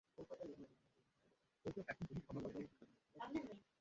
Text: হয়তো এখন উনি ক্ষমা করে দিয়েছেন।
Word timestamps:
হয়তো 1.65 1.81
এখন 1.89 2.05
উনি 2.11 2.21
ক্ষমা 2.21 2.41
করে 2.45 2.53
দিয়েছেন। 2.55 2.89